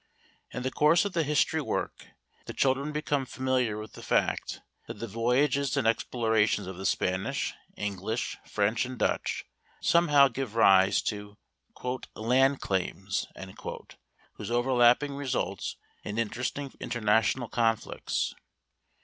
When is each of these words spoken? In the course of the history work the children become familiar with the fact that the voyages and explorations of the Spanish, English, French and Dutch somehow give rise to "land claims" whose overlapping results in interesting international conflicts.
In 0.49 0.63
the 0.63 0.71
course 0.71 1.05
of 1.05 1.13
the 1.13 1.21
history 1.21 1.61
work 1.61 2.07
the 2.47 2.55
children 2.55 2.91
become 2.91 3.23
familiar 3.23 3.77
with 3.77 3.93
the 3.93 4.01
fact 4.01 4.59
that 4.87 4.95
the 4.95 5.05
voyages 5.05 5.77
and 5.77 5.85
explorations 5.85 6.65
of 6.65 6.77
the 6.77 6.87
Spanish, 6.87 7.53
English, 7.77 8.35
French 8.43 8.83
and 8.83 8.97
Dutch 8.97 9.45
somehow 9.79 10.27
give 10.27 10.55
rise 10.55 11.03
to 11.03 11.37
"land 12.15 12.61
claims" 12.61 13.27
whose 14.37 14.49
overlapping 14.49 15.13
results 15.15 15.75
in 16.03 16.17
interesting 16.17 16.73
international 16.79 17.47
conflicts. 17.47 18.33